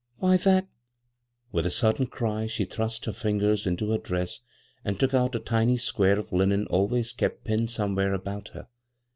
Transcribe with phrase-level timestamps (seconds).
[0.17, 0.65] "Why, that"
[1.51, 4.39] With a sudden cry she thrust her fingers into her dress
[4.83, 8.67] Eind took out a tiny square of linen always kept pinned somewhere about her.